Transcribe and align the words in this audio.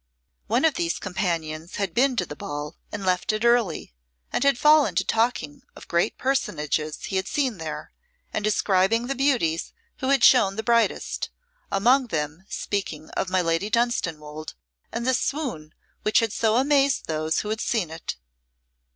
One 0.47 0.65
of 0.65 0.73
these 0.73 0.97
companions 0.97 1.75
had 1.75 1.93
been 1.93 2.15
to 2.15 2.25
the 2.25 2.35
ball 2.35 2.75
and 2.91 3.05
left 3.05 3.31
it 3.31 3.45
early, 3.45 3.93
and 4.33 4.43
had 4.43 4.57
fallen 4.57 4.95
to 4.95 5.05
talking 5.05 5.61
of 5.75 5.87
great 5.87 6.17
personages 6.17 7.03
he 7.05 7.17
had 7.17 7.27
seen 7.27 7.59
there, 7.59 7.91
and 8.33 8.43
describing 8.43 9.05
the 9.05 9.13
beauties 9.13 9.73
who 9.99 10.09
had 10.09 10.23
shone 10.23 10.55
the 10.55 10.63
brightest, 10.63 11.29
among 11.71 12.07
them 12.07 12.45
speaking 12.49 13.11
of 13.11 13.29
my 13.29 13.43
Lady 13.43 13.69
Dunstanwolde 13.69 14.55
and 14.91 15.05
the 15.05 15.13
swoon 15.13 15.71
which 16.01 16.17
had 16.17 16.33
so 16.33 16.55
amazed 16.55 17.05
those 17.05 17.41
who 17.41 17.49
had 17.49 17.61
seen 17.61 17.91
it. 17.91 18.15